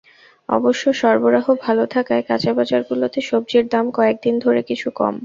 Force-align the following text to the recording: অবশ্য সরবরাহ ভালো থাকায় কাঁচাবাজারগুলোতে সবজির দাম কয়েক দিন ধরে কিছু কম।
অবশ্য 0.49 0.83
সরবরাহ 0.93 1.45
ভালো 1.65 1.83
থাকায় 1.87 2.23
কাঁচাবাজারগুলোতে 2.27 3.19
সবজির 3.21 3.65
দাম 3.67 3.85
কয়েক 3.91 4.17
দিন 4.23 4.35
ধরে 4.39 4.61
কিছু 4.69 4.87
কম। 4.95 5.15